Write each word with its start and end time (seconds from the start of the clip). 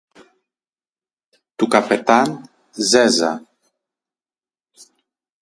του 1.55 1.67
καπετάν-Ζέζα 1.67 3.31